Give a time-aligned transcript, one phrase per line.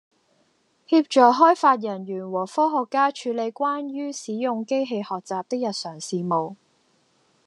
[0.87, 6.55] 協助開發人員和科學家處理關於使用機器學習的日常事務